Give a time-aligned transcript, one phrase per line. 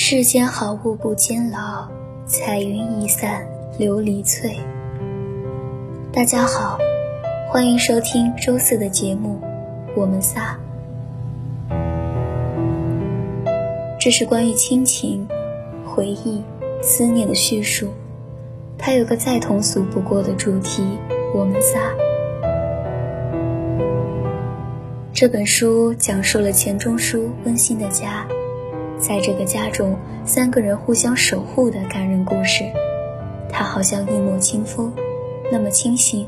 [0.00, 1.88] 世间好物不坚牢，
[2.24, 3.44] 彩云易散
[3.80, 4.56] 琉璃脆。
[6.12, 6.78] 大家好，
[7.50, 9.40] 欢迎收听周四的节目
[10.00, 10.56] 《我们仨》。
[13.98, 15.26] 这是关于亲情、
[15.84, 16.44] 回忆、
[16.80, 17.88] 思念的叙述。
[18.78, 20.96] 它有个再通俗不过的主题：
[21.34, 21.92] 我们仨。
[25.12, 28.24] 这本书讲述了钱钟书温馨的家。
[28.98, 32.64] 在这个家中，三个人互相守护的感人故事。
[33.50, 34.92] 它好像一抹清风，
[35.50, 36.26] 那么清新，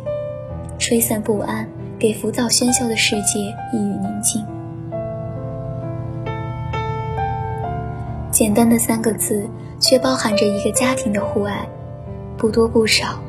[0.78, 3.40] 吹散不安，给浮躁喧嚣的世界
[3.72, 4.44] 一缕宁静。
[8.30, 9.48] 简单的三个字，
[9.78, 11.68] 却包含着一个家庭的互爱，
[12.38, 13.20] 不多不少，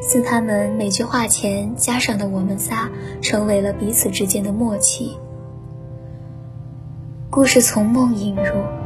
[0.00, 5.16] 似他们每句话前加上的“我们仨”，成为了彼此之间的默契。
[7.28, 8.81] 故事从梦引入。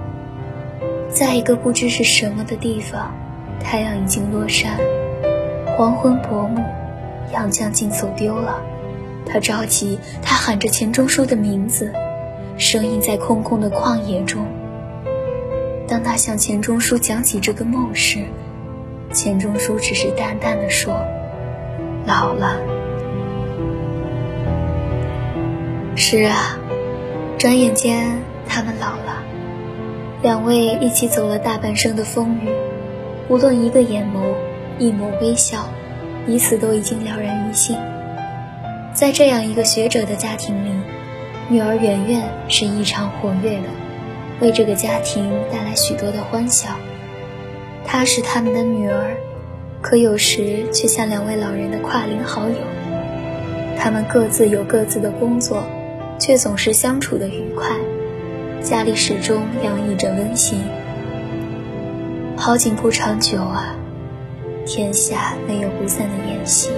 [1.09, 3.13] 在一个不知是什么的地方，
[3.61, 4.79] 太阳已经落山，
[5.77, 6.63] 黄昏薄暮，
[7.33, 8.61] 杨将军走丢了。
[9.25, 11.93] 他着急，他喊着钱钟书的名字，
[12.59, 14.47] 声音在空空的旷野中。
[15.89, 18.25] 当他向钱钟书讲起这个梦时，
[19.13, 21.01] 钱钟书只是淡淡的说
[22.05, 22.61] ：“老了。”
[25.97, 26.59] 是啊，
[27.39, 29.06] 转眼间他们老了。
[30.23, 32.49] 两位一起走了大半生的风雨，
[33.29, 34.35] 无论一个眼眸，
[34.79, 35.69] 一抹微笑，
[36.27, 37.77] 彼此都已经了然于心。
[38.95, 40.71] 在这样一个学者的家庭里，
[41.51, 43.69] 女儿圆圆是异常活跃的，
[44.41, 46.71] 为这个家庭带来许多的欢笑。
[47.85, 49.17] 她是他们的女儿，
[49.83, 52.57] 可有时却像两位老人的跨龄好友。
[53.79, 55.63] 他们各自有各自的工作，
[56.19, 57.77] 却总是相处的愉快。
[58.67, 60.61] 家里始终洋溢着温馨。
[62.37, 63.77] 好景不长久啊，
[64.67, 66.71] 天下没有不散的宴席。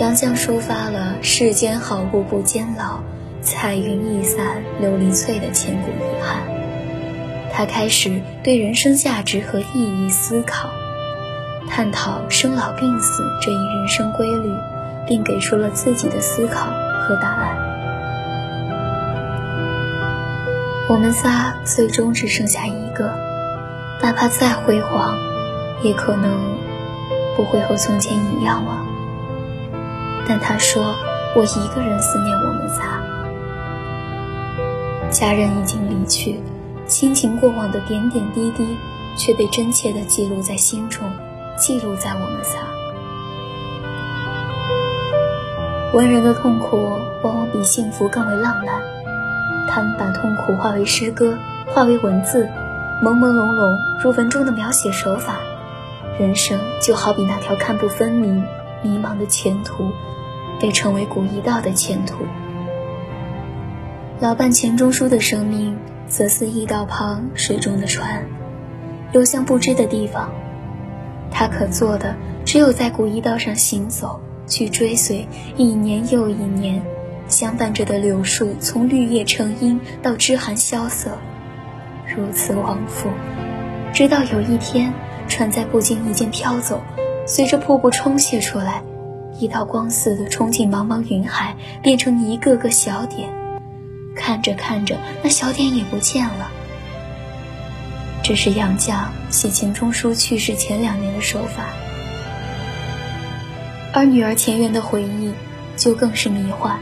[0.00, 2.98] 杨绛抒发了“世间好物不坚牢，
[3.40, 6.42] 彩云易散琉璃脆”的千古遗憾。
[7.52, 10.68] 他开始对人生价值和意义思考，
[11.68, 14.52] 探讨生老病死这一人生规律，
[15.06, 17.67] 并给出了自己的思考和答案。
[20.88, 23.12] 我们仨最终只剩下一个，
[24.02, 25.14] 哪怕再辉煌，
[25.82, 26.56] 也可能
[27.36, 28.86] 不会和从前一样了。
[30.26, 30.94] 但他说
[31.36, 33.02] ：“我一个人思念我们仨。”
[35.12, 36.40] 家人已经离去，
[36.86, 38.66] 亲情过往的点点滴滴
[39.14, 41.06] 却被真切地记录在心中，
[41.58, 42.56] 记录在我们仨。
[45.92, 46.82] 文人的痛苦
[47.22, 48.97] 往往比幸福更为浪漫。
[49.68, 52.48] 他们把痛苦化为诗歌，化为文字，
[53.02, 55.36] 朦朦胧胧如文中的描写手法。
[56.18, 58.42] 人生就好比那条看不分明、
[58.82, 59.92] 迷茫的前途，
[60.60, 62.24] 被称为古一道的前途。
[64.18, 68.26] 老伴钱钟书的生命，则似驿道旁水中的船，
[69.12, 70.28] 流向不知的地方。
[71.30, 74.18] 他可做的，只有在古驿道上行走，
[74.48, 76.82] 去追随一年又一年。
[77.28, 81.18] 相伴着的柳树，从绿叶成荫到枝寒萧瑟，
[82.06, 83.10] 如此往复，
[83.92, 84.92] 直到有一天，
[85.28, 86.80] 船在不经意间飘走，
[87.26, 88.82] 随着瀑布冲泻出来，
[89.38, 93.28] 一道光似的冲进茫茫云海，变成一个个小点。
[94.16, 96.50] 看着看着，那小点也不见了。
[98.22, 101.64] 这是杨绛写钱钟书去世前两年的手法，
[103.92, 105.32] 而女儿钱媛的回忆，
[105.76, 106.78] 就更是迷幻。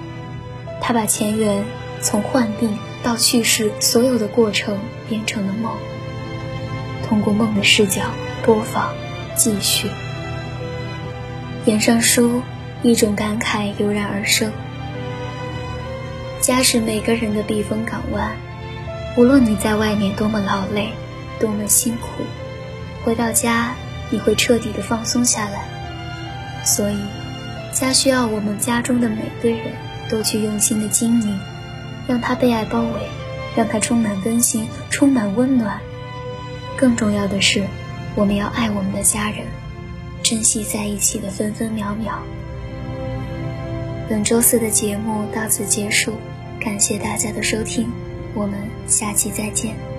[0.81, 1.65] 他把前缘
[2.01, 4.79] 从患病到去世所有的过程
[5.09, 5.73] 变成了梦，
[7.09, 8.03] 通过梦的视角
[8.45, 8.95] 播放、
[9.35, 9.89] 继续。
[11.65, 12.43] 眼上书，
[12.83, 14.53] 一种感慨油然而生。
[16.41, 18.37] 家是每个人的避风港湾，
[19.17, 20.91] 无论你在外面多么劳累、
[21.41, 22.23] 多么辛苦，
[23.05, 23.75] 回到家
[24.11, 25.65] 你会彻底的放松下来。
[26.65, 26.99] 所以，
[27.73, 29.73] 家需要我们家中的每个人。
[30.09, 31.39] 多去用心的经营，
[32.07, 33.09] 让他被爱包围，
[33.57, 35.81] 让他充满温馨，充满温暖。
[36.77, 37.65] 更重要的是，
[38.15, 39.47] 我们要爱我们的家人，
[40.23, 42.23] 珍惜在一起的分分秒秒。
[44.09, 46.13] 本周四的节目到此结束，
[46.61, 47.91] 感谢大家的收听，
[48.35, 49.96] 我们下期再见。